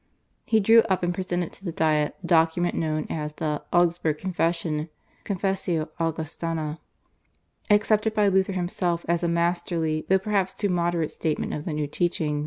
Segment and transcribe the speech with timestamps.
[0.47, 4.89] He drew up and presented to the Diet the document known as the /Augsburg Confession/
[5.25, 6.79] (/Confessio Augustana/),
[7.69, 11.85] accepted by Luther himself as a masterly though perhaps too moderate statement of the new
[11.85, 12.39] teaching.